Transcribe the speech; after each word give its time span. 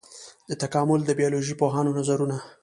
د 0.49 0.51
تکامل 0.63 0.99
د 1.05 1.11
بيولوژي 1.19 1.53
پوهانو 1.61 1.95
نظرونه. 1.99 2.37